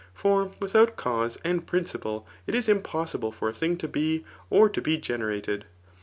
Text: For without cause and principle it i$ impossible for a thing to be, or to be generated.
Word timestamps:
For 0.15 0.49
without 0.59 0.95
cause 0.97 1.37
and 1.43 1.67
principle 1.67 2.25
it 2.47 2.55
i$ 2.67 2.71
impossible 2.71 3.31
for 3.31 3.49
a 3.49 3.53
thing 3.53 3.77
to 3.77 3.87
be, 3.87 4.25
or 4.49 4.67
to 4.67 4.81
be 4.81 4.97
generated. 4.97 5.65